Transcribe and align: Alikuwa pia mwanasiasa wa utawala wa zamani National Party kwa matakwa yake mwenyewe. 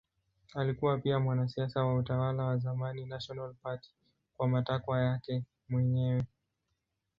Alikuwa 0.55 0.97
pia 0.99 1.19
mwanasiasa 1.19 1.83
wa 1.85 1.95
utawala 1.95 2.43
wa 2.43 2.57
zamani 2.57 3.05
National 3.05 3.53
Party 3.63 3.89
kwa 4.37 4.47
matakwa 4.47 5.01
yake 5.01 5.43
mwenyewe. 5.69 6.23